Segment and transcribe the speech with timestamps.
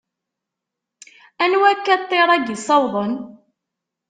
[1.43, 3.13] Anwa akka ṭṭir-agi ssawḍen?